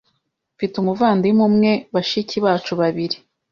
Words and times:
Mfite 0.55 0.73
umuvandimwe 0.77 1.43
umwe 1.49 1.71
na 1.77 1.81
bashiki 1.93 2.35
bacu 2.45 2.71
babiri. 2.81 3.17